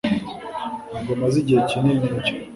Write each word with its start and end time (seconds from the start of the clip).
Ntabwo 0.89 1.11
maze 1.21 1.35
igihe 1.41 1.59
kinini 1.69 2.07
ndya. 2.15 2.31